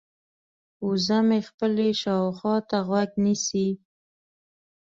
[0.87, 3.67] وزه مې خپلې شاوخوا ته غوږ نیسي.